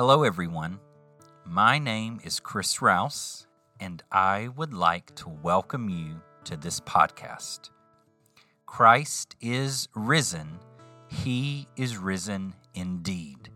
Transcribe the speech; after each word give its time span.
Hello, 0.00 0.22
everyone. 0.22 0.78
My 1.44 1.80
name 1.80 2.20
is 2.22 2.38
Chris 2.38 2.80
Rouse, 2.80 3.48
and 3.80 4.00
I 4.12 4.46
would 4.46 4.72
like 4.72 5.12
to 5.16 5.28
welcome 5.28 5.88
you 5.88 6.22
to 6.44 6.56
this 6.56 6.78
podcast. 6.78 7.70
Christ 8.64 9.34
is 9.40 9.88
risen, 9.96 10.60
He 11.08 11.66
is 11.76 11.96
risen 11.96 12.54
indeed. 12.74 13.50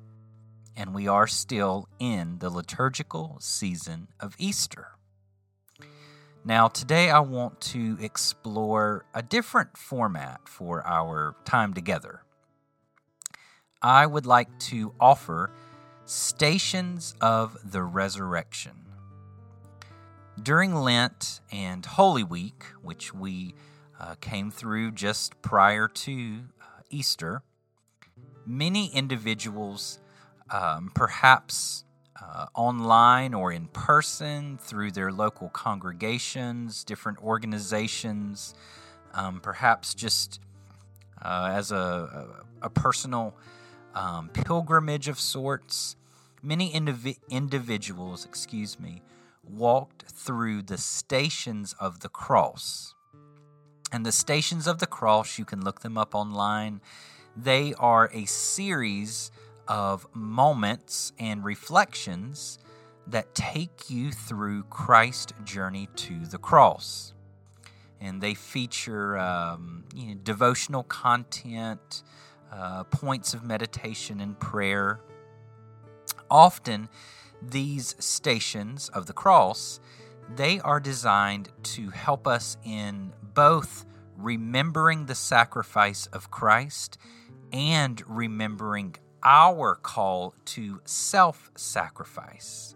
And 0.77 0.93
we 0.93 1.07
are 1.07 1.29
still 1.29 1.89
in 2.01 2.41
the 2.41 2.51
liturgical 2.51 3.37
season 3.39 4.09
of 4.19 4.35
Easter. 4.37 4.89
Now, 6.45 6.67
today 6.67 7.09
I 7.09 7.21
want 7.21 7.61
to 7.61 7.97
explore 8.01 9.05
a 9.15 9.23
different 9.23 9.77
format 9.77 10.49
for 10.49 10.85
our 10.85 11.37
time 11.45 11.73
together. 11.73 12.25
I 13.81 14.07
would 14.07 14.27
like 14.27 14.59
to 14.71 14.93
offer 14.99 15.53
Stations 16.05 17.15
of 17.21 17.57
the 17.65 17.83
Resurrection. 17.83 18.73
During 20.43 20.75
Lent 20.75 21.41
and 21.53 21.85
Holy 21.87 22.25
Week, 22.25 22.65
which 22.83 23.15
we 23.15 23.55
uh, 24.01 24.17
came 24.21 24.51
through 24.51 24.93
just 24.93 25.41
prior 25.43 25.87
to 25.87 26.41
uh, 26.61 26.65
Easter, 26.91 27.43
many 28.45 28.87
individuals, 28.89 30.01
um, 30.51 30.91
perhaps 30.95 31.85
uh, 32.21 32.47
online 32.55 33.33
or 33.33 33.53
in 33.53 33.67
person 33.69 34.59
through 34.59 34.91
their 34.91 35.13
local 35.13 35.49
congregations, 35.51 36.83
different 36.83 37.19
organizations, 37.23 38.55
um, 39.15 39.41
perhaps 39.41 39.95
just 39.95 40.41
uh, 41.23 41.51
as 41.53 41.71
a, 41.71 41.77
a, 42.63 42.67
a 42.67 42.71
personal 42.71 43.37
um, 43.95 44.29
pilgrimage 44.29 45.09
of 45.09 45.19
sorts. 45.19 45.97
Many 46.43 46.73
indivi- 46.73 47.19
individuals, 47.31 48.25
excuse 48.25 48.81
me, 48.81 49.03
walked 49.43 50.05
through 50.05 50.63
the 50.63 50.79
stations 50.79 51.75
of 51.79 52.01
the 52.01 52.09
cross. 52.09 52.95
And 53.93 54.07
the 54.07 54.13
stations 54.13 54.67
of 54.67 54.79
the 54.79 54.87
cross, 54.87 55.39
you 55.39 55.45
can 55.45 55.63
look 55.63 55.81
them 55.81 55.99
up 55.99 56.15
online. 56.15 56.81
They 57.37 57.75
are 57.79 58.11
a 58.13 58.25
series 58.25 59.31
of 59.69 60.07
moments 60.15 61.13
and 61.19 61.45
reflections 61.45 62.59
that 63.07 63.35
take 63.35 63.91
you 63.91 64.13
through 64.13 64.65
Christ's 64.65 65.33
journey 65.45 65.89
to 65.97 66.27
the 66.27 66.39
cross. 66.39 67.13
And 68.01 68.21
they 68.21 68.35
feature 68.35 69.19
um, 69.19 69.85
you 69.95 70.09
know, 70.09 70.21
devotional 70.23 70.83
content, 70.83 72.03
uh, 72.53 72.85
points 72.85 73.35
of 73.35 73.43
meditation 73.43 74.21
and 74.21 74.39
prayer. 74.39 75.01
Often, 76.31 76.89
these 77.41 77.97
stations 77.99 78.89
of 78.91 79.07
the 79.07 79.13
cross 79.13 79.81
they 80.37 80.61
are 80.61 80.81
designed 80.81 81.51
to 81.63 81.91
help 81.91 82.27
us 82.27 82.57
in 82.65 83.13
both 83.35 83.85
remembering 84.17 85.07
the 85.07 85.15
sacrifice 85.15 86.07
of 86.07 86.31
Christ 86.31 86.99
and 87.53 88.03
remembering 88.07 88.97
our 89.23 89.75
call 89.75 90.35
to 90.47 90.81
self 90.85 91.51
sacrifice 91.57 92.75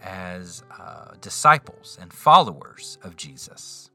as 0.00 0.62
uh, 0.78 1.14
disciples 1.20 1.98
and 2.00 2.12
followers 2.12 2.98
of 3.02 3.16
Jesus. 3.16 3.90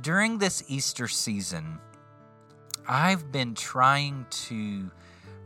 During 0.00 0.38
this 0.38 0.62
Easter 0.68 1.08
season, 1.08 1.78
I've 2.88 3.30
been 3.30 3.54
trying 3.54 4.24
to 4.30 4.90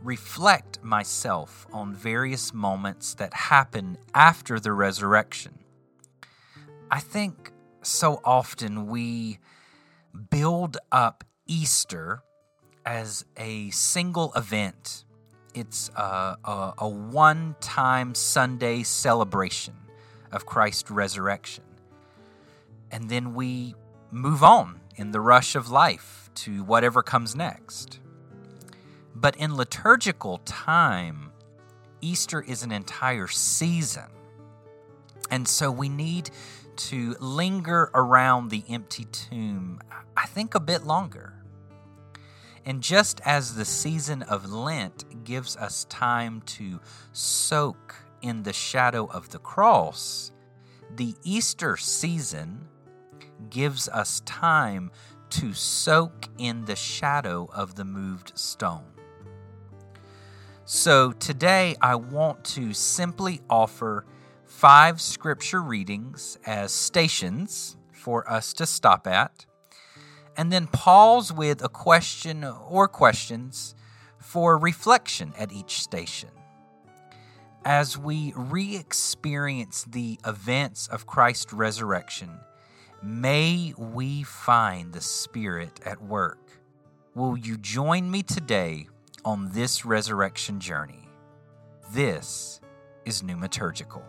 reflect 0.01 0.81
myself 0.81 1.67
on 1.73 1.93
various 1.93 2.53
moments 2.53 3.15
that 3.15 3.33
happen 3.33 3.97
after 4.13 4.61
the 4.61 4.71
resurrection. 4.71 5.59
I 6.89 7.01
think 7.01 7.51
so 7.81 8.21
often 8.23 8.87
we 8.87 9.39
build 10.29 10.77
up 10.89 11.25
Easter 11.45 12.23
as 12.85 13.25
a 13.35 13.69
single 13.71 14.31
event. 14.37 15.03
It's 15.53 15.89
a, 15.97 16.37
a, 16.45 16.73
a 16.77 16.87
one 16.87 17.57
time 17.59 18.15
Sunday 18.15 18.83
celebration 18.83 19.75
of 20.31 20.45
Christ's 20.45 20.89
resurrection. 20.89 21.65
And 22.89 23.09
then 23.09 23.33
we 23.33 23.75
move 24.11 24.43
on 24.43 24.79
in 24.95 25.11
the 25.11 25.19
rush 25.19 25.55
of 25.55 25.69
life 25.69 26.22
to 26.35 26.63
whatever 26.63 27.01
comes 27.01 27.35
next. 27.35 27.99
But 29.15 29.35
in 29.37 29.55
liturgical 29.55 30.39
time, 30.39 31.31
Easter 32.01 32.41
is 32.41 32.63
an 32.63 32.71
entire 32.71 33.27
season. 33.27 34.09
And 35.29 35.47
so 35.47 35.71
we 35.71 35.89
need 35.89 36.29
to 36.75 37.15
linger 37.19 37.89
around 37.93 38.49
the 38.49 38.63
empty 38.69 39.05
tomb, 39.05 39.79
I 40.17 40.25
think, 40.25 40.55
a 40.55 40.59
bit 40.59 40.83
longer. 40.83 41.33
And 42.65 42.81
just 42.81 43.21
as 43.25 43.55
the 43.55 43.65
season 43.65 44.21
of 44.23 44.51
Lent 44.51 45.23
gives 45.23 45.57
us 45.57 45.85
time 45.85 46.41
to 46.41 46.79
soak 47.11 47.95
in 48.21 48.43
the 48.43 48.53
shadow 48.53 49.05
of 49.05 49.29
the 49.29 49.39
cross, 49.39 50.31
the 50.95 51.15
Easter 51.23 51.75
season 51.77 52.67
gives 53.49 53.89
us 53.89 54.21
time 54.25 54.91
to 55.33 55.51
soak 55.51 56.29
in 56.37 56.65
the 56.65 56.75
shadow 56.75 57.49
of 57.51 57.73
the 57.73 57.83
moved 57.83 58.37
stone. 58.37 58.85
So 60.63 61.11
today 61.11 61.75
I 61.81 61.95
want 61.95 62.43
to 62.45 62.71
simply 62.73 63.41
offer 63.49 64.05
five 64.45 65.01
scripture 65.01 65.61
readings 65.61 66.37
as 66.45 66.71
stations 66.71 67.77
for 67.91 68.29
us 68.31 68.53
to 68.53 68.67
stop 68.67 69.07
at, 69.07 69.47
and 70.37 70.53
then 70.53 70.67
pause 70.67 71.33
with 71.33 71.63
a 71.63 71.69
question 71.69 72.43
or 72.43 72.87
questions 72.87 73.73
for 74.19 74.55
reflection 74.59 75.33
at 75.35 75.51
each 75.51 75.81
station. 75.81 76.29
As 77.65 77.97
we 77.97 78.33
re 78.35 78.75
experience 78.75 79.83
the 79.83 80.19
events 80.27 80.87
of 80.87 81.07
Christ's 81.07 81.53
resurrection, 81.53 82.29
May 83.05 83.73
we 83.77 84.23
find 84.23 84.93
the 84.93 85.01
Spirit 85.01 85.81
at 85.85 86.01
work. 86.01 86.39
Will 87.13 87.35
you 87.35 87.57
join 87.57 88.09
me 88.09 88.23
today 88.23 88.87
on 89.25 89.49
this 89.51 89.83
resurrection 89.83 90.61
journey? 90.61 91.09
This 91.91 92.61
is 93.03 93.21
Pneumaturgical. 93.21 94.03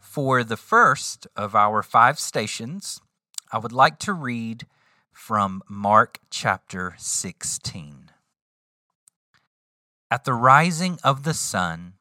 For 0.00 0.42
the 0.42 0.56
first 0.56 1.26
of 1.36 1.54
our 1.54 1.82
five 1.82 2.18
stations, 2.18 3.02
I 3.52 3.58
would 3.58 3.72
like 3.72 3.98
to 3.98 4.14
read 4.14 4.66
from 5.12 5.62
Mark 5.68 6.20
chapter 6.30 6.94
16. 6.96 8.10
At 10.10 10.24
the 10.24 10.32
rising 10.32 10.98
of 11.04 11.24
the 11.24 11.34
sun, 11.34 11.94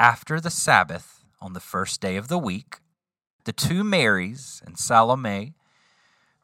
after 0.00 0.40
the 0.40 0.50
Sabbath, 0.50 1.22
on 1.42 1.52
the 1.52 1.60
first 1.60 2.00
day 2.00 2.16
of 2.16 2.28
the 2.28 2.38
week, 2.38 2.78
the 3.44 3.52
two 3.52 3.84
Marys 3.84 4.62
and 4.64 4.78
Salome 4.78 5.52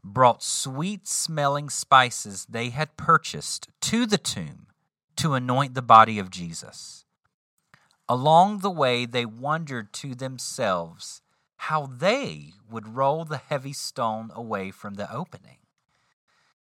brought 0.04 0.42
sweet 0.42 1.08
smelling 1.08 1.70
spices 1.70 2.46
they 2.50 2.68
had 2.68 2.98
purchased 2.98 3.68
to 3.80 4.04
the 4.04 4.18
tomb 4.18 4.66
to 5.16 5.32
anoint 5.32 5.72
the 5.72 5.80
body 5.80 6.18
of 6.18 6.30
Jesus. 6.30 7.06
Along 8.06 8.58
the 8.58 8.70
way, 8.70 9.06
they 9.06 9.24
wondered 9.24 9.90
to 9.94 10.14
themselves 10.14 11.22
how 11.56 11.86
they 11.86 12.52
would 12.70 12.94
roll 12.94 13.24
the 13.24 13.38
heavy 13.38 13.72
stone 13.72 14.30
away 14.34 14.70
from 14.70 14.94
the 14.94 15.10
opening. 15.10 15.56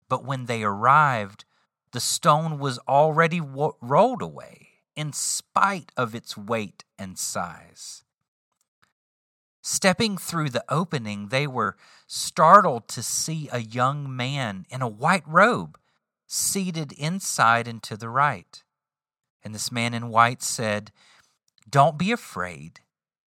But 0.09 0.25
when 0.25 0.47
they 0.47 0.63
arrived, 0.63 1.45
the 1.91 1.99
stone 1.99 2.57
was 2.57 2.79
already 2.87 3.39
wo- 3.39 3.77
rolled 3.81 4.23
away 4.23 4.70
in 4.95 5.13
spite 5.13 5.91
of 5.97 6.13
its 6.15 6.37
weight 6.37 6.83
and 6.97 7.17
size. 7.17 8.03
Stepping 9.61 10.17
through 10.17 10.49
the 10.49 10.65
opening, 10.69 11.27
they 11.27 11.45
were 11.45 11.77
startled 12.07 12.87
to 12.87 13.03
see 13.03 13.47
a 13.51 13.59
young 13.59 14.13
man 14.13 14.65
in 14.69 14.81
a 14.81 14.87
white 14.87 15.23
robe 15.27 15.77
seated 16.27 16.91
inside 16.93 17.67
and 17.67 17.83
to 17.83 17.95
the 17.95 18.09
right. 18.09 18.63
And 19.43 19.53
this 19.53 19.71
man 19.71 19.93
in 19.93 20.09
white 20.09 20.41
said, 20.41 20.91
Don't 21.69 21.97
be 21.97 22.11
afraid. 22.11 22.79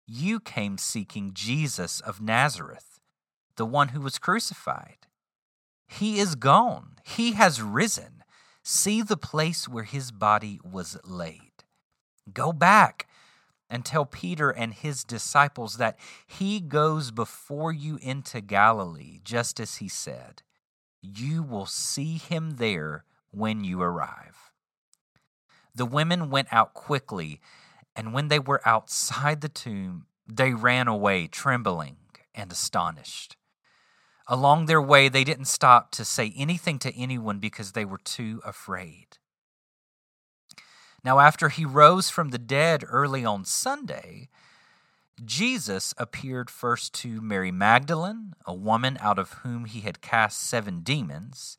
You 0.07 0.41
came 0.41 0.79
seeking 0.79 1.33
Jesus 1.33 2.01
of 2.01 2.21
Nazareth, 2.21 3.01
the 3.57 3.67
one 3.67 3.89
who 3.89 4.01
was 4.01 4.19
crucified. 4.19 5.07
He 5.87 6.19
is 6.19 6.35
gone, 6.35 6.97
he 7.05 7.33
has 7.33 7.61
risen 7.61 8.22
See 8.63 9.03
the 9.03 9.17
place 9.17 9.69
where 9.69 9.85
his 9.85 10.11
body 10.13 10.61
was 10.63 10.97
laid. 11.05 11.65
Go 12.33 12.53
back 12.53 13.09
and 13.69 13.85
tell 13.85 14.05
Peter 14.05 14.51
and 14.51 14.75
his 14.75 15.03
disciples 15.03 15.79
that 15.79 15.99
he 16.27 16.61
goes 16.61 17.11
before 17.11 17.73
you 17.73 17.99
into 18.03 18.41
Galilee, 18.41 19.19
just 19.25 19.59
as 19.59 19.77
he 19.77 19.89
said. 19.89 20.43
You 21.01 21.43
will 21.43 21.67
see 21.67 22.19
him 22.19 22.57
there 22.59 23.05
when 23.31 23.65
you 23.65 23.83
arrive. 23.83 24.53
The 25.75 25.87
women 25.87 26.31
went 26.31 26.49
out 26.53 26.75
quickly, 26.75 27.41
and 27.97 28.13
when 28.13 28.29
they 28.29 28.39
were 28.39 28.61
outside 28.67 29.41
the 29.41 29.49
tomb, 29.49 30.07
they 30.27 30.53
ran 30.53 30.87
away, 30.87 31.27
trembling 31.27 31.97
and 32.35 32.53
astonished. 32.53 33.37
Along 34.29 34.67
their 34.67 34.81
way, 34.81 35.09
they 35.09 35.25
didn't 35.25 35.47
stop 35.47 35.91
to 35.93 36.05
say 36.05 36.33
anything 36.37 36.79
to 36.81 36.95
anyone 36.97 37.39
because 37.39 37.73
they 37.73 37.85
were 37.85 37.99
too 37.99 38.41
afraid. 38.45 39.19
Now, 41.05 41.19
after 41.19 41.49
he 41.49 41.65
rose 41.65 42.11
from 42.11 42.31
the 42.31 42.39
dead 42.39 42.85
early 42.87 43.25
on 43.25 43.45
Sunday, 43.45 44.29
Jesus 45.25 45.93
appeared 45.99 46.49
first 46.49 46.95
to 46.95 47.21
Mary 47.21 47.51
Magdalene, 47.51 48.35
a 48.47 48.55
woman 48.55 48.97
out 49.01 49.19
of 49.19 49.33
whom 49.45 49.65
he 49.65 49.81
had 49.81 50.01
cast 50.01 50.41
seven 50.41 50.81
demons. 50.81 51.59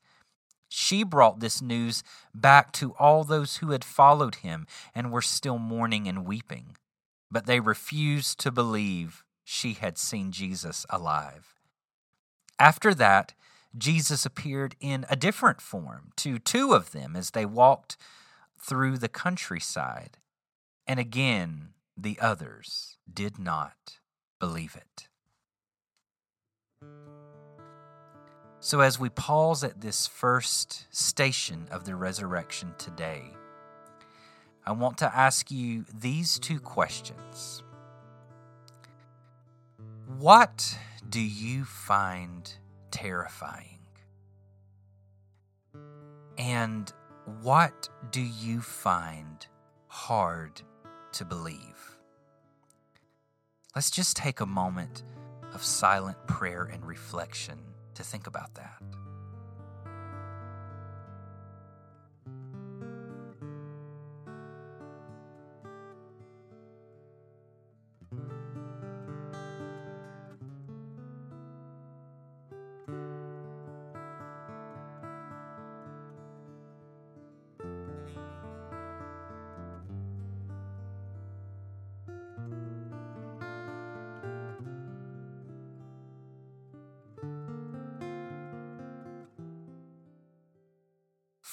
She 0.70 1.04
brought 1.04 1.40
this 1.40 1.62
news 1.62 2.04
back 2.34 2.72
to 2.74 2.96
all 2.98 3.24
those 3.24 3.58
who 3.58 3.72
had 3.72 3.84
followed 3.84 4.36
him 4.36 4.66
and 4.96 5.12
were 5.12 5.22
still 5.22 5.60
mourning 5.60 6.08
and 6.08 6.26
weeping, 6.26 6.78
but 7.30 7.46
they 7.46 7.60
refused 7.60 8.40
to 8.40 8.52
believe 8.52 9.24
she 9.44 9.74
had 9.74 9.98
seen 9.98 10.32
Jesus 10.32 10.86
alive. 10.90 11.53
After 12.60 12.94
that, 12.94 13.34
Jesus 13.78 14.26
appeared 14.26 14.76
in 14.80 15.06
a 15.10 15.16
different 15.16 15.62
form 15.62 16.12
to 16.18 16.38
two 16.38 16.74
of 16.74 16.92
them 16.92 17.16
as 17.16 17.32
they 17.32 17.46
walked 17.46 17.98
through 18.60 18.98
the 18.98 19.10
countryside, 19.10 20.18
and 20.88 21.00
again 21.00 21.70
the 21.98 22.18
others 22.20 22.98
did 23.12 23.38
not 23.38 24.00
believe 24.40 24.76
it. 24.76 25.08
So, 28.60 28.80
as 28.80 28.98
we 28.98 29.10
pause 29.10 29.64
at 29.64 29.82
this 29.82 30.08
first 30.08 30.88
station 30.90 31.68
of 31.70 31.84
the 31.84 31.98
resurrection 31.98 32.74
today, 32.78 33.24
I 34.66 34.72
want 34.72 34.98
to 35.00 35.14
ask 35.14 35.52
you 35.52 35.84
these 35.94 36.40
two 36.40 36.62
questions. 36.62 37.62
What 40.18 40.78
do 41.10 41.22
you 41.22 41.66
find 41.66 42.52
terrifying? 42.92 43.80
And 46.38 46.92
what 47.42 47.90
do 48.12 48.22
you 48.22 48.62
find 48.62 49.46
hard 49.88 50.62
to 51.14 51.26
believe? 51.26 51.98
Let's 53.76 53.92
just 53.92 54.16
take 54.18 54.40
a 54.40 54.46
moment 54.46 55.04
of 55.54 55.64
silent 55.64 56.18
prayer 56.28 56.64
and 56.72 56.86
reflection 56.86 57.60
to 57.96 58.04
think 58.04 58.28
about 58.28 58.54
that. 58.56 58.82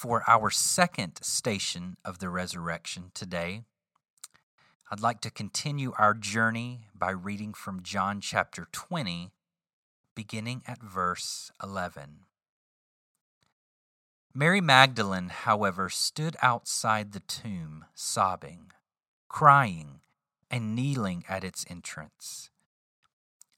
For 0.01 0.23
our 0.27 0.49
second 0.49 1.19
station 1.21 1.95
of 2.03 2.17
the 2.17 2.29
resurrection 2.29 3.11
today, 3.13 3.65
I'd 4.89 4.99
like 4.99 5.21
to 5.21 5.29
continue 5.29 5.93
our 5.95 6.15
journey 6.15 6.87
by 6.95 7.11
reading 7.11 7.53
from 7.53 7.83
John 7.83 8.19
chapter 8.19 8.67
20, 8.71 9.29
beginning 10.15 10.63
at 10.67 10.81
verse 10.81 11.51
11. 11.61 12.21
Mary 14.33 14.59
Magdalene, 14.59 15.29
however, 15.29 15.87
stood 15.87 16.35
outside 16.41 17.11
the 17.11 17.19
tomb, 17.19 17.85
sobbing, 17.93 18.71
crying, 19.29 19.99
and 20.49 20.75
kneeling 20.75 21.23
at 21.29 21.43
its 21.43 21.63
entrance. 21.69 22.49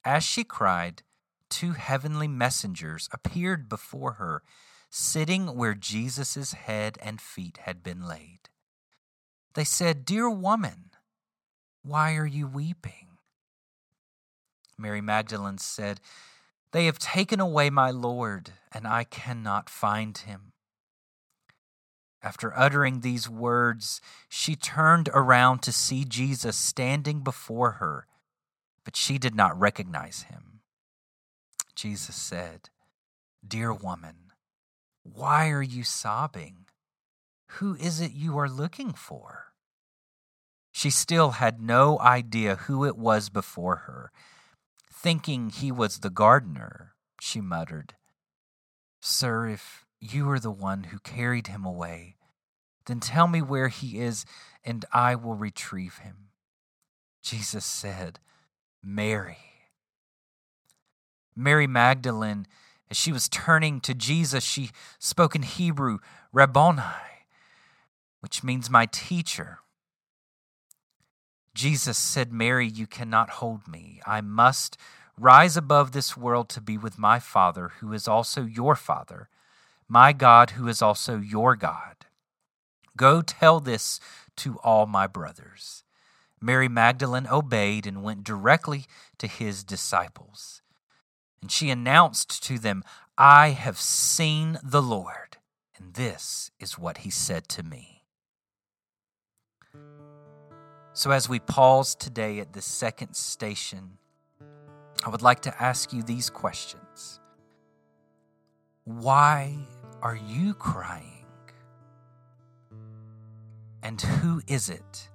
As 0.03 0.25
she 0.25 0.43
cried, 0.43 1.03
two 1.49 1.71
heavenly 1.71 2.27
messengers 2.27 3.07
appeared 3.13 3.69
before 3.69 4.15
her 4.15 4.43
sitting 4.95 5.55
where 5.55 5.73
Jesus' 5.73 6.53
head 6.53 6.99
and 7.01 7.19
feet 7.19 7.57
had 7.63 7.81
been 7.81 8.07
laid. 8.07 8.41
They 9.55 9.63
said, 9.63 10.05
Dear 10.05 10.29
woman, 10.29 10.91
why 11.81 12.15
are 12.15 12.27
you 12.27 12.45
weeping? 12.45 13.17
Mary 14.77 15.01
Magdalene 15.01 15.57
said, 15.57 15.99
They 16.73 16.85
have 16.85 16.99
taken 16.99 17.39
away 17.39 17.71
my 17.71 17.89
Lord, 17.89 18.51
and 18.71 18.85
I 18.85 19.03
cannot 19.03 19.67
find 19.67 20.15
him. 20.15 20.51
After 22.21 22.55
uttering 22.55 22.99
these 22.99 23.27
words, 23.27 23.99
she 24.29 24.55
turned 24.55 25.09
around 25.11 25.63
to 25.63 25.71
see 25.71 26.05
Jesus 26.05 26.55
standing 26.55 27.21
before 27.21 27.71
her, 27.71 28.05
but 28.85 28.95
she 28.95 29.17
did 29.17 29.33
not 29.33 29.59
recognize 29.59 30.27
him. 30.29 30.59
Jesus 31.75 32.15
said, 32.15 32.69
Dear 33.45 33.73
woman, 33.73 34.22
why 35.03 35.49
are 35.49 35.61
you 35.61 35.83
sobbing? 35.83 36.65
Who 37.57 37.75
is 37.75 38.01
it 38.01 38.13
you 38.13 38.37
are 38.37 38.49
looking 38.49 38.93
for? 38.93 39.53
She 40.71 40.89
still 40.89 41.31
had 41.31 41.61
no 41.61 41.99
idea 41.99 42.55
who 42.55 42.83
it 42.83 42.97
was 42.97 43.29
before 43.29 43.75
her. 43.87 44.11
Thinking 44.91 45.49
he 45.49 45.71
was 45.71 45.99
the 45.99 46.09
gardener, 46.09 46.93
she 47.19 47.41
muttered, 47.41 47.93
Sir, 49.01 49.47
if 49.47 49.85
you 49.99 50.29
are 50.29 50.39
the 50.39 50.51
one 50.51 50.85
who 50.85 50.99
carried 50.99 51.47
him 51.47 51.65
away, 51.65 52.15
then 52.85 52.99
tell 52.99 53.27
me 53.27 53.41
where 53.41 53.67
he 53.67 53.99
is, 53.99 54.25
and 54.63 54.85
I 54.91 55.15
will 55.15 55.35
retrieve 55.35 55.97
him. 55.97 56.29
Jesus 57.21 57.65
said, 57.65 58.19
Mary. 58.81 59.37
Mary 61.35 61.67
Magdalene 61.67 62.47
as 62.89 62.97
she 62.97 63.11
was 63.11 63.29
turning 63.29 63.79
to 63.81 63.93
Jesus, 63.93 64.43
she 64.43 64.71
spoke 64.99 65.35
in 65.35 65.43
Hebrew, 65.43 65.99
Rabboni, 66.31 66.81
which 68.19 68.43
means 68.43 68.69
my 68.69 68.85
teacher. 68.85 69.59
Jesus 71.53 71.97
said, 71.97 72.33
Mary, 72.33 72.67
you 72.67 72.87
cannot 72.87 73.29
hold 73.31 73.67
me. 73.67 74.01
I 74.05 74.21
must 74.21 74.77
rise 75.17 75.55
above 75.55 75.91
this 75.91 76.17
world 76.17 76.49
to 76.49 76.61
be 76.61 76.77
with 76.77 76.97
my 76.97 77.19
Father, 77.19 77.73
who 77.79 77.93
is 77.93 78.07
also 78.07 78.43
your 78.43 78.75
Father, 78.75 79.29
my 79.87 80.13
God, 80.13 80.51
who 80.51 80.67
is 80.67 80.81
also 80.81 81.17
your 81.17 81.55
God. 81.55 82.05
Go 82.97 83.21
tell 83.21 83.59
this 83.59 83.99
to 84.37 84.57
all 84.63 84.87
my 84.87 85.05
brothers. 85.05 85.83
Mary 86.41 86.67
Magdalene 86.67 87.27
obeyed 87.27 87.85
and 87.85 88.03
went 88.03 88.23
directly 88.23 88.85
to 89.19 89.27
his 89.27 89.63
disciples. 89.63 90.62
And 91.43 91.51
she 91.51 91.69
announced 91.69 92.41
to 92.45 92.57
them, 92.57 92.85
I 93.17 93.49
have 93.49 93.77
seen 93.77 94.59
the 94.63 94.81
Lord, 94.81 95.35
and 95.77 95.93
this 95.93 96.51
is 96.57 96.79
what 96.79 96.99
he 96.99 97.09
said 97.09 97.49
to 97.49 97.63
me. 97.63 98.05
So, 100.93 101.11
as 101.11 101.27
we 101.27 101.39
pause 101.39 101.95
today 101.95 102.39
at 102.39 102.53
this 102.53 102.63
second 102.63 103.17
station, 103.17 103.97
I 105.05 105.09
would 105.09 105.21
like 105.21 105.41
to 105.41 105.61
ask 105.61 105.91
you 105.91 106.01
these 106.01 106.29
questions 106.29 107.19
Why 108.85 109.53
are 110.01 110.15
you 110.15 110.53
crying? 110.53 111.25
And 113.83 113.99
who 113.99 114.41
is 114.47 114.69
it 114.69 115.09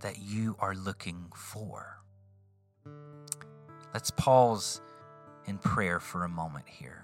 that 0.00 0.18
you 0.18 0.56
are 0.58 0.74
looking 0.74 1.30
for? 1.36 1.98
Let's 3.94 4.10
pause 4.10 4.80
in 5.46 5.58
prayer 5.58 6.00
for 6.00 6.24
a 6.24 6.28
moment 6.28 6.66
here. 6.68 7.01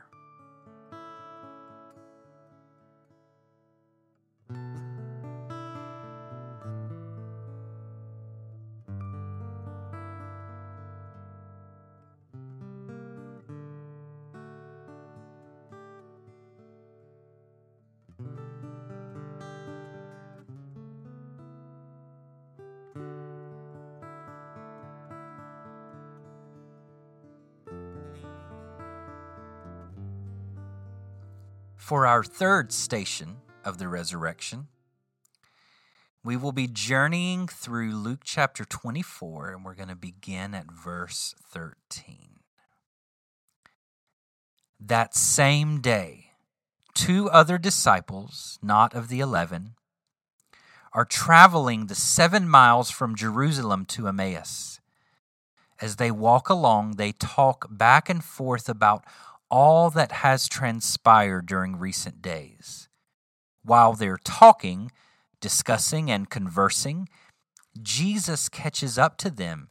For 31.88 32.04
our 32.04 32.23
third 32.23 32.71
station 32.71 33.38
of 33.64 33.78
the 33.78 33.88
resurrection. 33.88 34.68
We 36.23 36.37
will 36.37 36.52
be 36.52 36.66
journeying 36.66 37.49
through 37.49 37.92
Luke 37.92 38.21
chapter 38.25 38.66
24, 38.66 39.52
and 39.52 39.64
we're 39.64 39.75
going 39.75 39.88
to 39.88 39.97
begin 39.97 40.52
at 40.52 40.71
verse 40.71 41.35
13. 41.50 42.40
That 44.78 45.14
same 45.14 45.80
day, 45.80 46.33
two 46.92 47.30
other 47.30 47.57
disciples, 47.57 48.59
not 48.62 48.92
of 48.92 49.09
the 49.09 49.21
eleven, 49.21 49.71
are 50.92 51.07
traveling 51.07 51.87
the 51.87 51.95
seven 51.95 52.47
miles 52.47 52.90
from 52.90 53.16
Jerusalem 53.16 53.87
to 53.87 54.09
Emmaus. 54.09 54.78
As 55.80 55.97
they 55.97 56.11
walk 56.11 56.50
along, 56.50 56.97
they 56.97 57.12
talk 57.12 57.66
back 57.71 58.11
and 58.11 58.23
forth 58.23 58.68
about 58.68 59.04
all 59.50 59.90
that 59.90 60.12
has 60.12 60.48
transpired 60.48 61.46
during 61.46 61.76
recent 61.76 62.20
days. 62.20 62.88
While 63.62 63.94
they're 63.94 64.18
talking, 64.22 64.90
discussing, 65.40 66.10
and 66.10 66.30
conversing, 66.30 67.08
Jesus 67.80 68.48
catches 68.48 68.98
up 68.98 69.16
to 69.18 69.30
them 69.30 69.68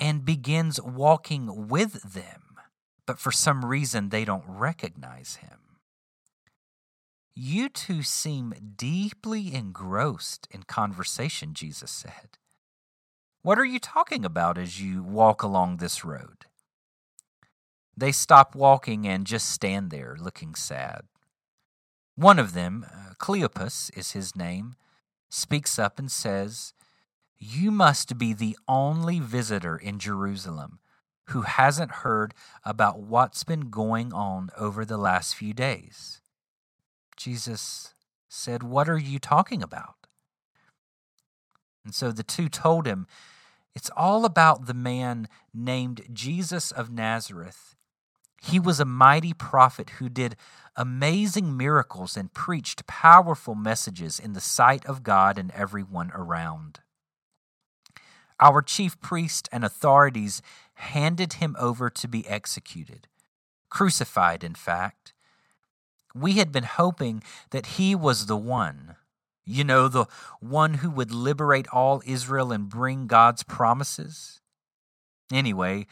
and 0.00 0.24
begins 0.24 0.80
walking 0.80 1.68
with 1.68 2.14
them, 2.14 2.56
but 3.06 3.18
for 3.18 3.30
some 3.30 3.64
reason 3.64 4.08
they 4.08 4.24
don't 4.24 4.44
recognize 4.46 5.36
him. 5.36 5.58
You 7.34 7.68
two 7.68 8.02
seem 8.02 8.54
deeply 8.76 9.52
engrossed 9.54 10.46
in 10.50 10.62
conversation, 10.62 11.52
Jesus 11.52 11.90
said. 11.90 12.38
What 13.42 13.58
are 13.58 13.64
you 13.64 13.78
talking 13.78 14.24
about 14.24 14.56
as 14.56 14.80
you 14.80 15.02
walk 15.02 15.42
along 15.42 15.76
this 15.76 16.04
road? 16.04 16.46
They 17.96 18.12
stop 18.12 18.54
walking 18.54 19.06
and 19.06 19.26
just 19.26 19.48
stand 19.48 19.90
there 19.90 20.16
looking 20.18 20.54
sad. 20.54 21.02
One 22.16 22.38
of 22.38 22.54
them, 22.54 22.86
uh, 22.92 23.14
Cleopas 23.18 23.96
is 23.96 24.12
his 24.12 24.36
name, 24.36 24.76
speaks 25.28 25.78
up 25.78 25.98
and 25.98 26.10
says, 26.10 26.72
You 27.38 27.70
must 27.70 28.18
be 28.18 28.32
the 28.32 28.56
only 28.68 29.18
visitor 29.18 29.76
in 29.76 29.98
Jerusalem 29.98 30.78
who 31.28 31.42
hasn't 31.42 31.90
heard 31.90 32.34
about 32.64 33.00
what's 33.00 33.44
been 33.44 33.70
going 33.70 34.12
on 34.12 34.50
over 34.56 34.84
the 34.84 34.98
last 34.98 35.34
few 35.34 35.54
days. 35.54 36.20
Jesus 37.16 37.94
said, 38.28 38.62
What 38.62 38.88
are 38.88 38.98
you 38.98 39.18
talking 39.18 39.62
about? 39.62 39.94
And 41.84 41.94
so 41.94 42.12
the 42.12 42.22
two 42.22 42.48
told 42.48 42.86
him, 42.86 43.06
It's 43.74 43.90
all 43.96 44.24
about 44.24 44.66
the 44.66 44.74
man 44.74 45.28
named 45.52 46.02
Jesus 46.12 46.70
of 46.70 46.90
Nazareth. 46.90 47.74
He 48.50 48.60
was 48.60 48.78
a 48.78 48.84
mighty 48.84 49.32
prophet 49.32 49.90
who 49.98 50.08
did 50.10 50.36
amazing 50.76 51.56
miracles 51.56 52.16
and 52.16 52.32
preached 52.32 52.86
powerful 52.86 53.54
messages 53.54 54.18
in 54.18 54.34
the 54.34 54.40
sight 54.40 54.84
of 54.84 55.02
God 55.02 55.38
and 55.38 55.50
everyone 55.52 56.10
around. 56.14 56.80
Our 58.38 58.60
chief 58.60 59.00
priest 59.00 59.48
and 59.50 59.64
authorities 59.64 60.42
handed 60.74 61.34
him 61.34 61.56
over 61.58 61.88
to 61.88 62.06
be 62.06 62.26
executed, 62.28 63.08
crucified, 63.70 64.44
in 64.44 64.54
fact. 64.54 65.14
We 66.14 66.34
had 66.34 66.52
been 66.52 66.64
hoping 66.64 67.22
that 67.50 67.66
he 67.66 67.94
was 67.94 68.26
the 68.26 68.36
one, 68.36 68.96
you 69.46 69.64
know, 69.64 69.88
the 69.88 70.06
one 70.40 70.74
who 70.74 70.90
would 70.90 71.12
liberate 71.12 71.68
all 71.68 72.02
Israel 72.04 72.52
and 72.52 72.68
bring 72.68 73.06
God's 73.06 73.42
promises. 73.42 74.42
Anyway, 75.32 75.86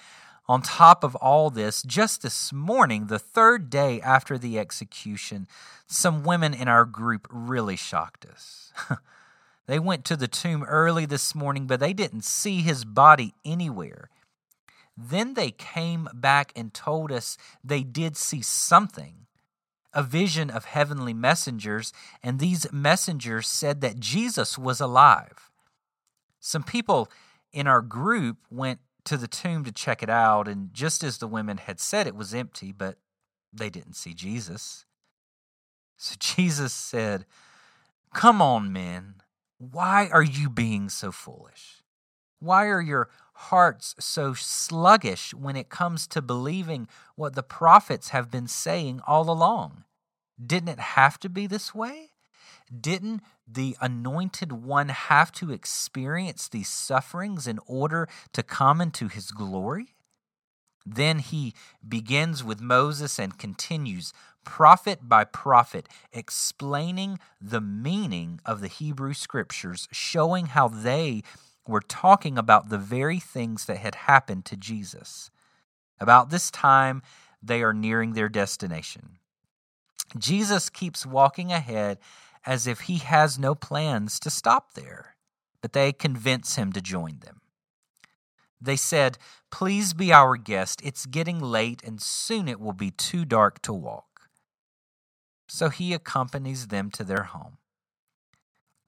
on 0.49 0.63
top 0.63 1.05
of 1.05 1.15
all 1.17 1.51
this, 1.51 1.83
just 1.83 2.23
this 2.23 2.53
morning, 2.53 3.07
the 3.07 3.19
third 3.19 3.71
day 3.71 4.01
after 4.01 4.37
the 4.37 4.59
execution, 4.59 5.47
some 5.87 6.25
women 6.25 6.53
in 6.53 6.69
our 6.69 6.85
group 6.85 7.29
really 7.31 7.77
shocked 7.77 8.27
us. 8.27 8.73
they 9.67 9.79
went 9.79 10.05
to 10.07 10.17
the 10.17 10.29
tomb 10.29 10.65
early 10.65 11.07
this 11.07 11.35
morning, 11.35 11.67
but 11.67 11.81
they 11.81 11.93
didn't 11.93 12.25
see 12.25 12.61
his 12.61 12.85
body 12.85 13.35
anywhere. 13.45 14.11
Then 14.97 15.35
they 15.35 15.51
came 15.51 16.09
back 16.13 16.53
and 16.57 16.75
told 16.75 17.13
us 17.13 17.39
they 17.65 17.83
did 17.83 18.17
see 18.17 18.43
something 18.43 19.23
a 19.95 20.03
vision 20.03 20.51
of 20.51 20.65
heavenly 20.65 21.13
messengers, 21.13 21.93
and 22.23 22.39
these 22.39 22.71
messengers 22.73 23.47
said 23.47 23.81
that 23.83 24.01
Jesus 24.01 24.57
was 24.57 24.81
alive. 24.81 25.51
Some 26.41 26.63
people 26.63 27.11
in 27.53 27.67
our 27.67 27.83
group 27.83 28.39
went 28.51 28.81
to 29.05 29.17
the 29.17 29.29
tomb 29.29 29.65
to 29.65 29.73
check 29.73 30.03
it 30.03 30.11
out, 30.11 30.49
and 30.49 30.73
just 30.73 31.03
as 31.03 31.19
the 31.19 31.27
women 31.27 31.59
had 31.59 31.81
said, 31.81 32.07
it 32.07 32.15
was 32.15 32.35
empty, 32.35 32.73
but 32.73 32.99
they 33.53 33.71
didn't 33.71 33.95
see 33.95 34.15
Jesus. 34.15 34.87
So 35.97 36.15
Jesus 36.21 36.73
said, 36.73 37.27
Come 38.15 38.43
on, 38.43 38.73
men. 38.73 39.17
Why 39.59 40.09
are 40.13 40.23
you 40.23 40.51
being 40.51 40.89
so 40.89 41.13
foolish? 41.13 41.83
Why 42.41 42.67
are 42.67 42.81
your 42.81 43.09
hearts 43.35 43.95
so 44.01 44.35
sluggish 44.35 45.33
when 45.33 45.55
it 45.55 45.69
comes 45.69 46.09
to 46.09 46.21
believing 46.21 46.89
what 47.15 47.35
the 47.35 47.43
prophets 47.43 48.09
have 48.09 48.31
been 48.31 48.49
saying 48.49 49.01
all 49.07 49.31
along? 49.31 49.85
Didn't 50.45 50.71
it 50.71 50.81
have 50.81 51.19
to 51.21 51.29
be 51.29 51.47
this 51.47 51.73
way? 51.73 52.11
Didn't 52.81 53.23
the 53.55 53.77
anointed 53.81 54.53
one 54.53 54.89
have 54.89 55.33
to 55.33 55.53
experience 55.53 56.49
these 56.49 56.69
sufferings 56.69 57.47
in 57.47 57.59
order 57.67 58.09
to 58.33 58.43
come 58.43 58.81
into 58.81 59.09
his 59.09 59.31
glory? 59.31 59.95
Then 60.85 61.21
he 61.21 61.55
begins 61.87 62.43
with 62.43 62.61
Moses 62.61 63.19
and 63.19 63.39
continues 63.39 64.13
prophet 64.45 65.09
by 65.09 65.25
prophet, 65.25 65.89
explaining 66.13 67.19
the 67.41 67.61
meaning 67.61 68.41
of 68.45 68.61
the 68.61 68.69
Hebrew 68.69 69.15
scriptures, 69.15 69.89
showing 69.93 70.47
how 70.47 70.69
they 70.69 71.23
were 71.67 71.81
talking 71.81 72.37
about 72.37 72.69
the 72.69 72.79
very 72.79 73.21
things 73.21 73.67
that 73.67 73.79
had 73.79 73.95
happened 73.95 74.45
to 74.47 74.57
Jesus. 74.57 75.31
About 76.01 76.31
this 76.31 76.51
time, 76.51 77.03
they 77.41 77.63
are 77.63 77.73
nearing 77.73 78.15
their 78.15 78.29
destination. 78.29 79.19
Jesus 80.19 80.69
keeps 80.69 81.07
walking 81.07 81.53
ahead 81.53 81.99
as 82.47 82.67
if 82.67 82.83
he 82.83 82.99
has 82.99 83.39
no 83.39 83.55
plans 83.55 84.19
to 84.21 84.31
stop 84.31 84.75
there, 84.75 85.17
but 85.61 85.73
they 85.73 85.93
convince 85.93 86.57
him 86.57 86.73
to 86.73 86.81
join 86.81 87.19
them. 87.21 87.41
They 88.61 88.77
said, 88.77 89.19
Please 89.51 89.93
be 89.93 90.13
our 90.13 90.37
guest. 90.37 90.81
It's 90.85 91.07
getting 91.07 91.41
late, 91.41 91.83
and 91.85 92.01
soon 92.01 92.49
it 92.49 92.61
will 92.61 92.73
be 92.73 92.93
too 92.93 93.25
dark 93.25 93.61
to 93.63 93.73
walk. 93.73 94.29
So 95.49 95.69
he 95.69 95.93
accompanies 95.93 96.69
them 96.69 96.91
to 96.93 97.05
their 97.05 97.25
home. 97.25 97.59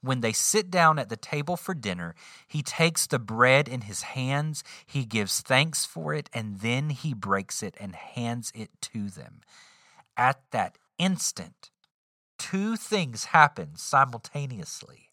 When 0.00 0.20
they 0.20 0.32
sit 0.32 0.70
down 0.70 0.98
at 0.98 1.08
the 1.08 1.16
table 1.16 1.56
for 1.56 1.74
dinner, 1.74 2.14
he 2.46 2.62
takes 2.62 3.06
the 3.06 3.18
bread 3.18 3.68
in 3.68 3.82
his 3.82 4.02
hands, 4.02 4.62
he 4.86 5.06
gives 5.06 5.40
thanks 5.40 5.86
for 5.86 6.12
it, 6.12 6.28
and 6.32 6.60
then 6.60 6.90
he 6.90 7.14
breaks 7.14 7.62
it 7.62 7.74
and 7.80 7.94
hands 7.94 8.52
it 8.54 8.70
to 8.82 9.08
them. 9.08 9.40
At 10.16 10.42
that 10.50 10.76
instant, 10.98 11.70
two 12.38 12.76
things 12.76 13.26
happen 13.26 13.76
simultaneously. 13.76 15.10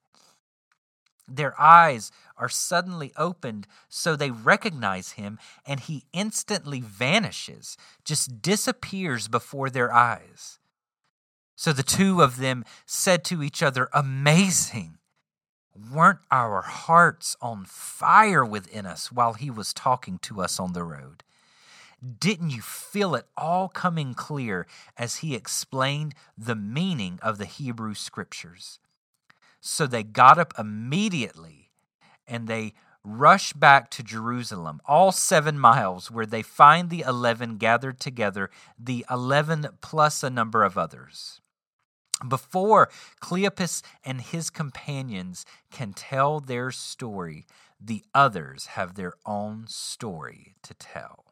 Their 1.27 1.59
eyes 1.59 2.11
are 2.37 2.49
suddenly 2.49 3.13
opened 3.15 3.67
so 3.87 4.15
they 4.15 4.31
recognize 4.31 5.11
him, 5.11 5.39
and 5.65 5.79
he 5.79 6.03
instantly 6.11 6.81
vanishes, 6.81 7.77
just 8.03 8.41
disappears 8.41 9.27
before 9.27 9.69
their 9.69 9.93
eyes. 9.93 10.59
So 11.55 11.71
the 11.71 11.83
two 11.83 12.21
of 12.21 12.37
them 12.37 12.65
said 12.85 13.23
to 13.25 13.43
each 13.43 13.63
other, 13.63 13.89
Amazing! 13.93 14.97
Weren't 15.73 16.19
our 16.29 16.63
hearts 16.63 17.37
on 17.41 17.63
fire 17.65 18.43
within 18.43 18.85
us 18.85 19.11
while 19.11 19.33
he 19.33 19.49
was 19.49 19.73
talking 19.73 20.19
to 20.23 20.41
us 20.41 20.59
on 20.59 20.73
the 20.73 20.83
road? 20.83 21.23
Didn't 22.01 22.49
you 22.49 22.61
feel 22.61 23.13
it 23.13 23.27
all 23.37 23.69
coming 23.69 24.13
clear 24.15 24.65
as 24.97 25.17
he 25.17 25.35
explained 25.35 26.15
the 26.37 26.55
meaning 26.55 27.19
of 27.21 27.37
the 27.37 27.45
Hebrew 27.45 27.93
scriptures? 27.93 28.79
So 29.59 29.85
they 29.85 30.03
got 30.03 30.39
up 30.39 30.53
immediately 30.57 31.69
and 32.25 32.47
they 32.47 32.73
rush 33.03 33.53
back 33.53 33.89
to 33.91 34.03
Jerusalem, 34.03 34.81
all 34.85 35.11
seven 35.11 35.59
miles, 35.59 36.09
where 36.09 36.25
they 36.25 36.41
find 36.41 36.89
the 36.89 37.01
eleven 37.01 37.57
gathered 37.57 37.99
together, 37.99 38.49
the 38.79 39.05
eleven 39.09 39.67
plus 39.81 40.23
a 40.23 40.29
number 40.29 40.63
of 40.63 40.77
others. 40.77 41.41
Before 42.27 42.89
Cleopas 43.19 43.81
and 44.03 44.21
his 44.21 44.49
companions 44.49 45.45
can 45.71 45.93
tell 45.93 46.39
their 46.39 46.71
story, 46.71 47.45
the 47.79 48.03
others 48.13 48.67
have 48.67 48.93
their 48.93 49.13
own 49.25 49.65
story 49.67 50.55
to 50.61 50.73
tell. 50.75 51.30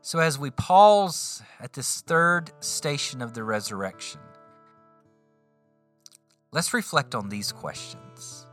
So, 0.00 0.18
as 0.18 0.38
we 0.38 0.50
pause 0.50 1.42
at 1.60 1.74
this 1.74 2.00
third 2.00 2.50
station 2.60 3.22
of 3.22 3.34
the 3.34 3.44
resurrection, 3.44 4.20
let's 6.50 6.74
reflect 6.74 7.14
on 7.14 7.28
these 7.28 7.52
questions. 7.52 8.46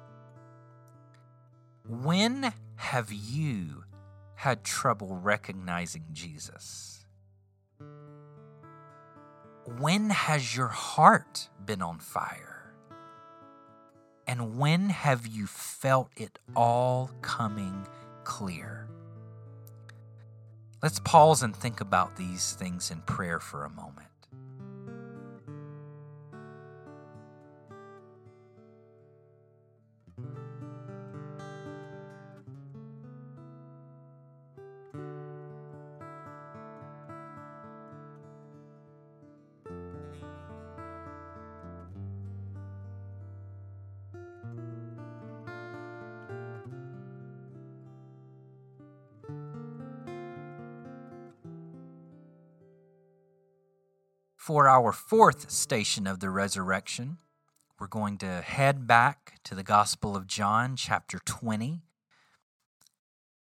When 1.87 2.53
have 2.75 3.11
you 3.11 3.83
had 4.35 4.63
trouble 4.63 5.15
recognizing 5.15 6.05
Jesus? 6.13 6.99
when 9.77 10.09
has 10.09 10.55
your 10.55 10.67
heart 10.67 11.49
been 11.63 11.81
on 11.81 11.99
fire? 11.99 12.73
And 14.27 14.57
when 14.57 14.89
have 14.89 15.27
you 15.27 15.47
felt 15.47 16.09
it 16.15 16.39
all 16.55 17.11
coming 17.21 17.87
clear? 18.23 18.87
Let's 20.83 20.99
pause 20.99 21.43
and 21.43 21.55
think 21.55 21.81
about 21.81 22.15
these 22.15 22.53
things 22.53 22.91
in 22.91 23.01
prayer 23.01 23.39
for 23.39 23.65
a 23.65 23.69
moment. 23.69 24.08
For 54.49 54.67
our 54.67 54.91
fourth 54.91 55.51
station 55.51 56.07
of 56.07 56.21
the 56.21 56.31
resurrection, 56.31 57.19
we're 57.79 57.85
going 57.85 58.17
to 58.17 58.41
head 58.41 58.87
back 58.87 59.35
to 59.43 59.53
the 59.53 59.61
Gospel 59.61 60.15
of 60.15 60.25
John, 60.25 60.75
chapter 60.75 61.19
20. 61.23 61.83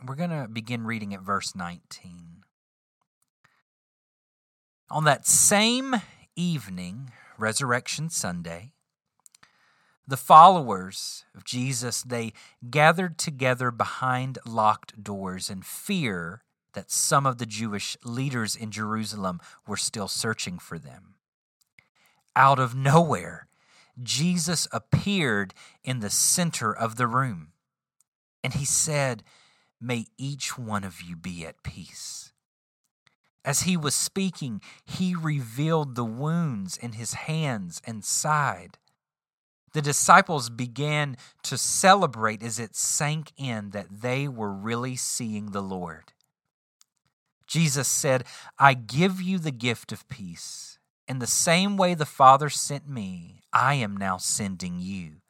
We're 0.05 0.15
going 0.15 0.31
to 0.31 0.49
begin 0.51 0.83
reading 0.83 1.13
at 1.13 1.21
verse 1.21 1.55
19. 1.55 2.43
On 4.91 5.05
that 5.05 5.25
same 5.25 5.95
evening, 6.35 7.13
Resurrection 7.37 8.09
Sunday, 8.09 8.73
the 10.05 10.17
followers 10.17 11.23
of 11.33 11.45
Jesus 11.45 12.01
they 12.01 12.33
gathered 12.69 13.17
together 13.17 13.71
behind 13.71 14.39
locked 14.45 15.01
doors 15.01 15.49
in 15.49 15.61
fear 15.61 16.43
that 16.77 16.91
some 16.91 17.25
of 17.25 17.39
the 17.39 17.47
Jewish 17.47 17.97
leaders 18.03 18.55
in 18.55 18.69
Jerusalem 18.69 19.39
were 19.65 19.77
still 19.77 20.07
searching 20.07 20.59
for 20.59 20.77
them. 20.77 21.15
Out 22.35 22.59
of 22.59 22.75
nowhere, 22.75 23.47
Jesus 24.03 24.67
appeared 24.71 25.55
in 25.83 26.01
the 26.01 26.11
center 26.11 26.71
of 26.71 26.95
the 26.95 27.07
room, 27.07 27.47
and 28.43 28.53
he 28.53 28.63
said, 28.63 29.23
May 29.81 30.05
each 30.19 30.55
one 30.55 30.83
of 30.83 31.01
you 31.01 31.15
be 31.15 31.47
at 31.47 31.63
peace. 31.63 32.31
As 33.43 33.61
he 33.61 33.75
was 33.75 33.95
speaking, 33.95 34.61
he 34.85 35.15
revealed 35.15 35.95
the 35.95 36.05
wounds 36.05 36.77
in 36.77 36.91
his 36.91 37.13
hands 37.13 37.81
and 37.87 38.05
side. 38.05 38.77
The 39.73 39.81
disciples 39.81 40.51
began 40.51 41.17
to 41.41 41.57
celebrate 41.57 42.43
as 42.43 42.59
it 42.59 42.75
sank 42.75 43.31
in 43.35 43.71
that 43.71 44.01
they 44.01 44.27
were 44.27 44.53
really 44.53 44.95
seeing 44.95 45.47
the 45.47 45.63
Lord. 45.63 46.13
Jesus 47.47 47.87
said, 47.87 48.25
I 48.59 48.73
give 48.73 49.21
you 49.21 49.39
the 49.39 49.51
gift 49.51 49.91
of 49.91 50.07
peace. 50.09 50.77
In 51.07 51.19
the 51.19 51.27
same 51.27 51.77
way 51.77 51.93
the 51.93 52.05
Father 52.05 52.49
sent 52.49 52.87
me, 52.87 53.41
I 53.53 53.75
am 53.75 53.95
now 53.95 54.17
sending 54.17 54.79
you. 54.79 55.21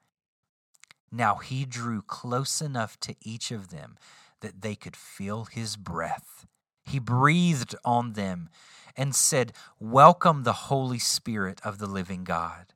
Now 1.11 1.35
he 1.35 1.65
drew 1.65 2.01
close 2.01 2.61
enough 2.61 2.99
to 3.01 3.15
each 3.21 3.51
of 3.51 3.69
them 3.69 3.97
that 4.41 4.61
they 4.61 4.75
could 4.75 4.95
feel 4.95 5.45
his 5.45 5.75
breath. 5.75 6.45
He 6.83 6.99
breathed 6.99 7.75
on 7.85 8.13
them 8.13 8.49
and 8.95 9.13
said, 9.15 9.53
Welcome 9.79 10.43
the 10.43 10.53
Holy 10.53 10.99
Spirit 10.99 11.61
of 11.63 11.77
the 11.77 11.85
living 11.85 12.23
God. 12.23 12.73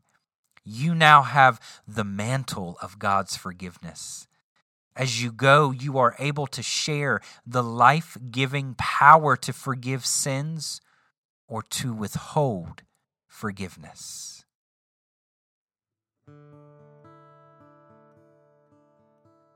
You 0.63 0.93
now 0.93 1.23
have 1.23 1.59
the 1.87 2.03
mantle 2.03 2.77
of 2.81 2.99
God's 2.99 3.35
forgiveness. 3.35 4.27
As 4.95 5.23
you 5.23 5.31
go, 5.31 5.71
you 5.71 5.97
are 5.97 6.15
able 6.19 6.47
to 6.47 6.61
share 6.61 7.21
the 7.45 7.63
life 7.63 8.17
giving 8.29 8.75
power 8.77 9.37
to 9.37 9.53
forgive 9.53 10.05
sins 10.05 10.81
or 11.47 11.61
to 11.63 11.93
withhold 11.93 12.83
forgiveness. 13.27 14.43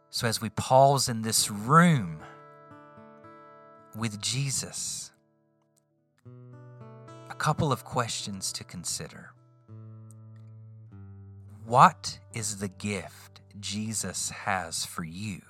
So, 0.10 0.28
as 0.28 0.40
we 0.40 0.50
pause 0.50 1.10
in 1.10 1.24
this 1.24 1.52
room 1.52 2.20
with 3.98 4.22
Jesus, 4.22 5.12
a 7.30 7.36
couple 7.36 7.74
of 7.74 7.84
questions 7.84 8.54
to 8.54 8.64
consider. 8.64 9.32
What 11.66 12.20
is 12.34 12.58
the 12.58 12.70
gift? 12.70 13.35
Jesus 13.60 14.30
has 14.30 14.86
for 14.86 15.04
you? 15.04 15.42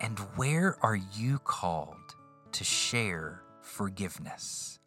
And 0.00 0.18
where 0.36 0.76
are 0.82 0.96
you 0.96 1.38
called 1.38 2.16
to 2.52 2.64
share 2.64 3.42
forgiveness? 3.60 4.80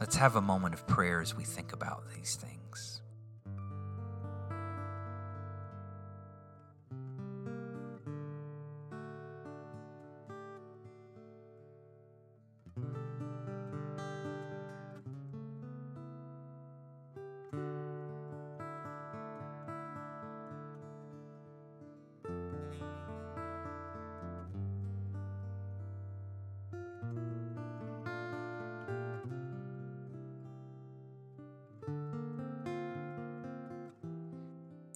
Let's 0.00 0.16
have 0.16 0.36
a 0.36 0.40
moment 0.40 0.74
of 0.74 0.86
prayer 0.86 1.20
as 1.20 1.36
we 1.36 1.44
think 1.44 1.72
about 1.72 2.04
these 2.16 2.36
things. 2.36 2.99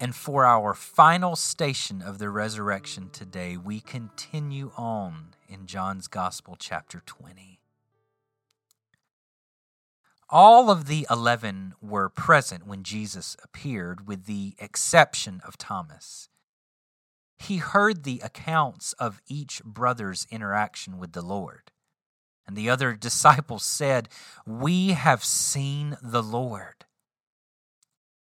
And 0.04 0.14
for 0.14 0.44
our 0.44 0.74
final 0.74 1.34
station 1.34 2.02
of 2.02 2.18
the 2.18 2.28
resurrection 2.28 3.08
today, 3.08 3.56
we 3.56 3.80
continue 3.80 4.70
on 4.76 5.28
in 5.48 5.64
John's 5.64 6.08
Gospel, 6.08 6.56
chapter 6.58 7.02
20. 7.06 7.58
All 10.28 10.70
of 10.70 10.88
the 10.88 11.06
eleven 11.10 11.72
were 11.80 12.10
present 12.10 12.66
when 12.66 12.82
Jesus 12.82 13.34
appeared, 13.42 14.06
with 14.06 14.26
the 14.26 14.52
exception 14.58 15.40
of 15.42 15.56
Thomas. 15.56 16.28
He 17.38 17.56
heard 17.56 18.04
the 18.04 18.20
accounts 18.22 18.92
of 18.98 19.22
each 19.26 19.64
brother's 19.64 20.26
interaction 20.30 20.98
with 20.98 21.12
the 21.12 21.22
Lord. 21.22 21.72
And 22.46 22.54
the 22.54 22.68
other 22.68 22.92
disciples 23.00 23.64
said, 23.64 24.10
We 24.46 24.88
have 24.88 25.24
seen 25.24 25.96
the 26.02 26.22
Lord. 26.22 26.84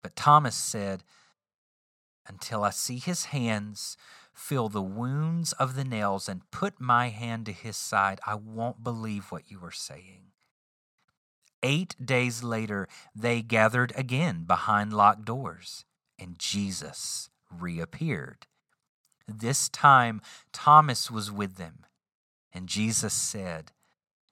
But 0.01 0.15
Thomas 0.15 0.55
said, 0.55 1.03
until 2.27 2.63
I 2.63 2.69
see 2.69 2.97
his 2.97 3.25
hands, 3.25 3.97
feel 4.33 4.69
the 4.69 4.81
wounds 4.81 5.53
of 5.53 5.75
the 5.75 5.83
nails, 5.83 6.27
and 6.27 6.49
put 6.51 6.79
my 6.79 7.09
hand 7.09 7.45
to 7.45 7.51
his 7.51 7.77
side, 7.77 8.19
I 8.25 8.35
won't 8.35 8.83
believe 8.83 9.31
what 9.31 9.49
you 9.49 9.59
are 9.63 9.71
saying. 9.71 10.31
Eight 11.61 11.95
days 12.03 12.43
later, 12.43 12.87
they 13.15 13.41
gathered 13.41 13.93
again 13.95 14.43
behind 14.43 14.91
locked 14.91 15.25
doors, 15.25 15.85
and 16.19 16.37
Jesus 16.37 17.29
reappeared. 17.49 18.47
This 19.27 19.69
time, 19.69 20.21
Thomas 20.51 21.09
was 21.09 21.31
with 21.31 21.55
them, 21.55 21.85
and 22.51 22.67
Jesus 22.67 23.13
said, 23.13 23.71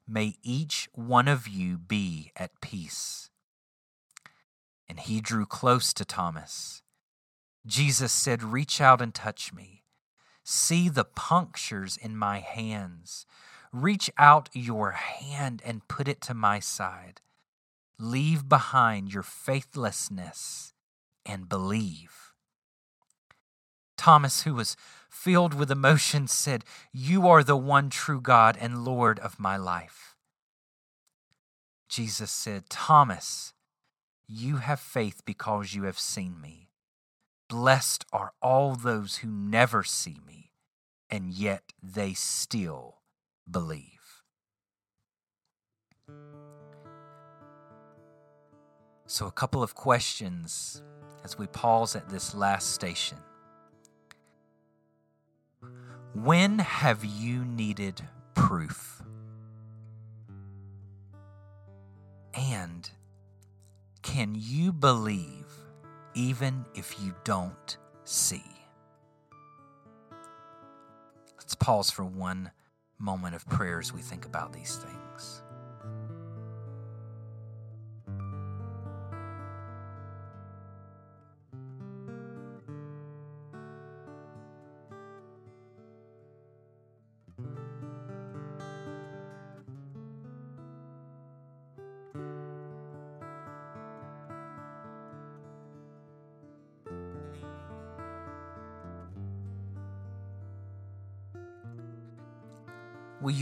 May 0.08 0.36
each 0.43 0.89
one 0.93 1.30
of 1.30 1.47
you 1.47 1.77
be 1.77 2.32
at 2.36 2.60
peace. 2.60 3.30
And 4.89 4.99
he 4.99 5.21
drew 5.21 5.45
close 5.45 5.93
to 5.93 6.04
Thomas 6.04 6.82
Jesus 7.65 8.12
said, 8.12 8.43
Reach 8.43 8.82
out 8.82 9.02
and 9.02 9.13
touch 9.13 9.54
me. 9.54 9.84
See 10.43 10.89
the 10.89 11.06
punctures 11.06 11.97
in 11.97 12.17
my 12.17 12.39
hands. 12.39 13.26
Reach 13.71 14.10
out 14.17 14.50
your 14.54 14.91
hand 14.91 15.62
and 15.63 15.88
put 15.88 16.08
it 16.08 16.21
to 16.21 16.34
my 16.34 16.60
side. 16.60 17.21
Leave 18.00 18.50
behind 18.50 19.13
your 19.13 19.24
faithlessness 19.24 20.74
and 21.26 21.47
believe. 21.47 22.34
Thomas, 23.95 24.41
who 24.41 24.56
was 24.56 24.76
filled 25.10 25.54
with 25.54 25.69
emotion, 25.69 26.28
said, 26.28 26.65
You 26.91 27.28
are 27.28 27.43
the 27.43 27.56
one 27.56 27.91
true 27.91 28.19
God 28.19 28.58
and 28.60 28.84
Lord 28.84 29.19
of 29.19 29.39
my 29.39 29.58
life. 29.58 30.15
Jesus 31.88 32.32
said, 32.32 32.69
Thomas, 32.69 33.54
you 34.28 34.58
have 34.58 34.80
faith 34.80 35.21
because 35.24 35.76
you 35.76 35.84
have 35.84 36.00
seen 36.00 36.41
me. 36.41 36.71
Blessed 37.52 38.06
are 38.14 38.32
all 38.42 38.76
those 38.76 39.18
who 39.18 39.28
never 39.28 39.84
see 39.84 40.22
me, 40.26 40.54
and 41.10 41.34
yet 41.34 41.74
they 41.84 42.14
still 42.14 43.00
believe. 43.52 44.24
So, 49.06 49.28
a 49.28 49.32
couple 49.32 49.62
of 49.62 49.76
questions 49.76 50.82
as 51.26 51.38
we 51.38 51.46
pause 51.48 51.94
at 51.94 52.08
this 52.08 52.34
last 52.34 52.72
station. 52.72 53.18
When 56.14 56.58
have 56.58 57.04
you 57.04 57.44
needed 57.44 58.02
proof? 58.34 59.04
And 62.34 62.90
can 64.02 64.36
you 64.38 64.72
believe 64.72 65.51
even 66.13 66.65
if 66.76 67.00
you 67.02 67.13
don't 67.24 67.78
see? 68.04 68.43
Let's 71.38 71.56
pause 71.56 71.89
for 71.89 72.04
one 72.04 72.52
moment 73.00 73.36
of 73.36 73.47
prayer 73.47 73.80
as 73.80 73.93
we 73.93 74.02
think 74.02 74.26
about 74.26 74.54
these 74.54 74.76
things. 74.76 75.43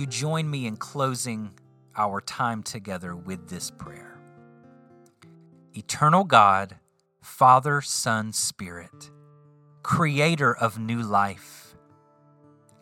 Join 0.09 0.49
me 0.49 0.65
in 0.65 0.75
closing 0.75 1.51
our 1.95 2.19
time 2.21 2.63
together 2.63 3.15
with 3.15 3.49
this 3.49 3.71
prayer? 3.71 4.19
Eternal 5.73 6.23
God, 6.23 6.75
Father, 7.21 7.81
Son, 7.81 8.33
Spirit, 8.33 9.11
Creator 9.83 10.55
of 10.57 10.79
new 10.79 11.01
life, 11.01 11.75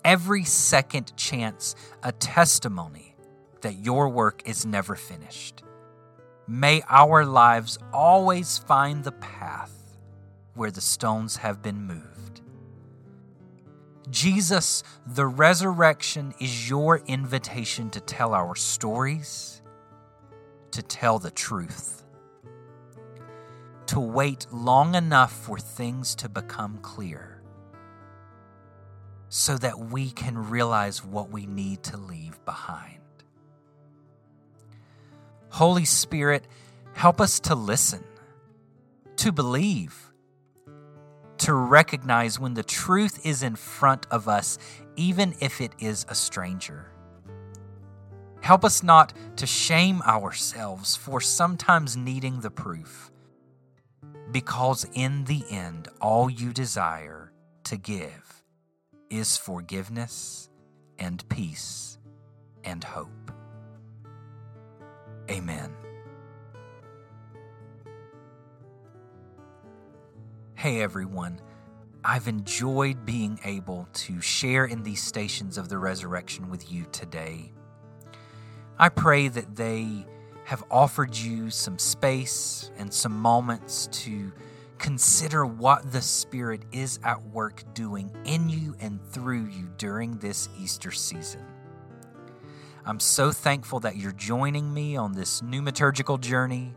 every 0.03 0.43
second 0.43 1.15
chance 1.15 1.75
a 2.01 2.11
testimony 2.11 3.15
that 3.61 3.75
your 3.75 4.09
work 4.09 4.41
is 4.45 4.65
never 4.65 4.95
finished. 4.95 5.63
May 6.47 6.81
our 6.87 7.25
lives 7.25 7.77
always 7.91 8.57
find 8.57 9.03
the 9.03 9.11
path 9.11 9.97
where 10.53 10.71
the 10.71 10.81
stones 10.81 11.37
have 11.37 11.61
been 11.61 11.81
moved. 11.81 12.16
Jesus, 14.09 14.83
the 15.05 15.25
resurrection 15.27 16.33
is 16.39 16.69
your 16.69 16.99
invitation 17.07 17.89
to 17.89 17.99
tell 17.99 18.33
our 18.33 18.55
stories, 18.55 19.61
to 20.71 20.81
tell 20.81 21.19
the 21.19 21.31
truth, 21.31 22.03
to 23.87 23.99
wait 23.99 24.47
long 24.51 24.95
enough 24.95 25.31
for 25.31 25.57
things 25.57 26.15
to 26.15 26.29
become 26.29 26.77
clear 26.77 27.41
so 29.29 29.57
that 29.57 29.77
we 29.77 30.09
can 30.11 30.49
realize 30.49 31.03
what 31.03 31.29
we 31.29 31.45
need 31.45 31.83
to 31.83 31.97
leave 31.97 32.43
behind. 32.45 32.99
Holy 35.49 35.85
Spirit, 35.85 36.47
help 36.93 37.19
us 37.19 37.39
to 37.41 37.55
listen, 37.55 38.03
to 39.17 39.31
believe 39.31 40.06
to 41.39 41.53
recognize 41.53 42.39
when 42.39 42.53
the 42.53 42.63
truth 42.63 43.25
is 43.25 43.43
in 43.43 43.55
front 43.55 44.05
of 44.11 44.27
us, 44.27 44.57
even 44.95 45.35
if 45.39 45.61
it 45.61 45.71
is 45.79 46.05
a 46.09 46.15
stranger. 46.15 46.91
Help 48.41 48.63
us 48.63 48.83
not 48.83 49.13
to 49.35 49.45
shame 49.45 50.01
ourselves 50.03 50.95
for 50.95 51.19
sometimes 51.19 51.97
needing 51.97 52.41
the 52.41 52.51
proof, 52.51 53.11
because 54.31 54.85
in 54.93 55.25
the 55.25 55.43
end, 55.49 55.87
all 56.01 56.29
you 56.29 56.53
desire 56.53 57.31
to 57.63 57.77
give 57.77 58.43
is 59.09 59.37
forgiveness 59.37 60.49
and 60.99 61.27
peace 61.29 61.97
and 62.63 62.83
hope. 62.83 63.31
Amen. 65.29 65.86
Hey 70.57 70.81
everyone, 70.81 71.39
I've 72.03 72.27
enjoyed 72.27 73.05
being 73.05 73.39
able 73.45 73.87
to 73.93 74.19
share 74.21 74.65
in 74.65 74.81
these 74.81 75.03
stations 75.03 75.59
of 75.59 75.69
the 75.69 75.77
resurrection 75.77 76.49
with 76.49 76.71
you 76.71 76.87
today. 76.91 77.51
I 78.79 78.89
pray 78.89 79.27
that 79.27 79.55
they 79.55 80.07
have 80.45 80.63
offered 80.71 81.15
you 81.15 81.51
some 81.51 81.77
space 81.77 82.71
and 82.75 82.91
some 82.91 83.15
moments 83.19 83.87
to 84.05 84.33
consider 84.79 85.45
what 85.45 85.91
the 85.91 86.01
Spirit 86.01 86.63
is 86.71 86.99
at 87.03 87.23
work 87.27 87.61
doing 87.75 88.09
in 88.25 88.49
you 88.49 88.75
and 88.79 88.99
through 89.11 89.45
you 89.45 89.69
during 89.77 90.17
this 90.17 90.49
Easter 90.59 90.89
season. 90.89 91.45
I'm 92.83 92.99
so 92.99 93.31
thankful 93.31 93.79
that 93.81 93.97
you're 93.97 94.11
joining 94.11 94.73
me 94.73 94.97
on 94.97 95.11
this 95.11 95.41
pneumaturgical 95.41 96.19
journey. 96.19 96.73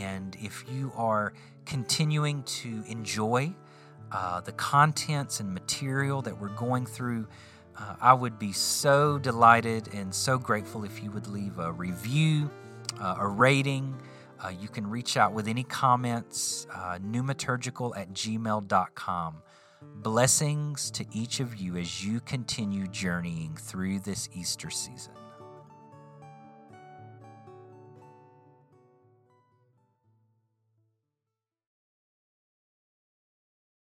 And 0.00 0.36
if 0.40 0.64
you 0.70 0.92
are 0.96 1.32
continuing 1.64 2.42
to 2.44 2.82
enjoy 2.86 3.54
uh, 4.12 4.40
the 4.40 4.52
contents 4.52 5.40
and 5.40 5.52
material 5.52 6.22
that 6.22 6.40
we're 6.40 6.48
going 6.48 6.86
through, 6.86 7.26
uh, 7.78 7.96
I 8.00 8.14
would 8.14 8.38
be 8.38 8.52
so 8.52 9.18
delighted 9.18 9.92
and 9.92 10.14
so 10.14 10.38
grateful 10.38 10.84
if 10.84 11.02
you 11.02 11.10
would 11.10 11.26
leave 11.26 11.58
a 11.58 11.72
review, 11.72 12.50
uh, 13.00 13.16
a 13.18 13.26
rating. 13.26 14.00
Uh, 14.42 14.48
you 14.60 14.68
can 14.68 14.88
reach 14.88 15.16
out 15.16 15.32
with 15.32 15.48
any 15.48 15.64
comments, 15.64 16.66
uh, 16.72 16.98
pneumaturgical 16.98 17.96
at 17.96 18.12
gmail.com. 18.12 19.42
Blessings 19.96 20.90
to 20.92 21.04
each 21.12 21.40
of 21.40 21.56
you 21.56 21.76
as 21.76 22.04
you 22.04 22.20
continue 22.20 22.86
journeying 22.86 23.56
through 23.56 24.00
this 24.00 24.28
Easter 24.34 24.70
season. 24.70 25.12